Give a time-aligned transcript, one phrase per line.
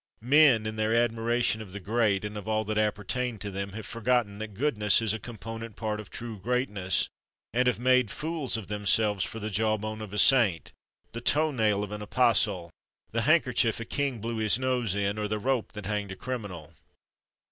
[0.23, 3.85] Men, in their admiration of the great, and of all that appertained to them, have
[3.85, 7.07] forgotten that goodness is a component part of true greatness,
[7.53, 10.71] and have made fools of themselves for the jawbone of a saint,
[11.11, 12.71] the toe nail of an apostle,
[13.11, 16.73] the handkerchief a king blew his nose in, or the rope that hanged a criminal.